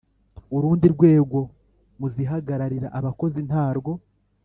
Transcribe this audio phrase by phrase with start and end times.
[0.55, 1.39] Urundi rwego
[1.99, 3.91] mu zihagararira abakozi ntarwo.